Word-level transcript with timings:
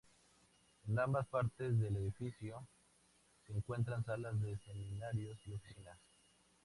En 0.87 0.97
ambas 0.97 1.27
partes 1.27 1.77
del 1.79 1.95
edificio 1.97 2.65
se 3.45 3.53
encuentran 3.53 4.03
salas 4.03 4.41
de 4.41 4.57
seminarios 4.57 5.37
y 5.45 5.53
oficinas. 5.53 5.99